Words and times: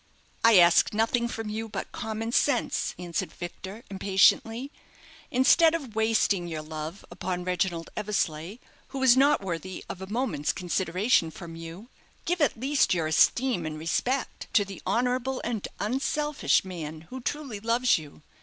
"I 0.43 0.57
ask 0.57 0.95
nothing 0.95 1.27
from 1.27 1.47
you 1.49 1.69
but 1.69 1.91
common 1.91 2.31
sense," 2.31 2.95
answered 2.97 3.31
Victor 3.33 3.83
impatiently. 3.87 4.71
"Instead 5.29 5.75
of 5.75 5.95
wasting 5.95 6.47
your 6.47 6.63
love 6.63 7.05
upon 7.11 7.43
Reginald 7.43 7.91
Eversleigh, 7.95 8.55
who 8.87 9.03
is 9.03 9.15
not 9.15 9.41
worthy 9.41 9.85
a 9.91 10.07
moment's 10.09 10.53
consideration 10.53 11.29
from 11.29 11.55
you, 11.55 11.89
give 12.25 12.41
at 12.41 12.59
least 12.59 12.95
your 12.95 13.05
esteem 13.05 13.63
and 13.63 13.77
respect 13.77 14.51
to 14.55 14.65
the 14.65 14.81
honourable 14.87 15.39
and 15.43 15.67
unselfish 15.79 16.65
man 16.65 17.01
who 17.11 17.21
truly 17.21 17.59
loves 17.59 17.99
you. 17.99 18.23